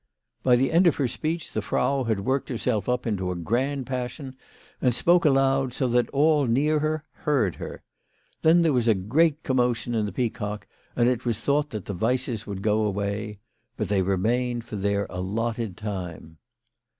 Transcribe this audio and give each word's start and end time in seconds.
By 0.41 0.55
the 0.55 0.71
end 0.71 0.87
of 0.87 0.95
her 0.95 1.07
speech 1.07 1.51
the 1.51 1.61
Frau 1.61 2.05
had 2.05 2.25
worked 2.25 2.49
her 2.49 2.57
self 2.57 2.89
up 2.89 3.05
into 3.05 3.29
a 3.29 3.35
grand 3.35 3.85
passion, 3.85 4.35
and 4.81 4.95
spoke 4.95 5.25
aloud, 5.25 5.73
so 5.73 5.87
that 5.89 6.09
all 6.09 6.47
near 6.47 6.79
her 6.79 7.03
heard 7.11 7.57
her. 7.57 7.83
Then 8.41 8.63
there 8.63 8.73
was 8.73 8.87
a 8.87 8.95
great 8.95 9.43
com 9.43 9.57
motion 9.57 9.93
in 9.93 10.07
the 10.07 10.11
Peacock, 10.11 10.65
and 10.95 11.07
it 11.07 11.23
was 11.23 11.37
thought 11.37 11.69
that 11.69 11.85
the 11.85 11.93
Weisses 11.93 12.47
would 12.47 12.63
go 12.63 12.81
away. 12.81 13.41
But 13.77 13.89
they 13.89 14.01
remained 14.01 14.63
for 14.63 14.75
their 14.75 15.05
allotted 15.11 15.77
time. 15.77 16.37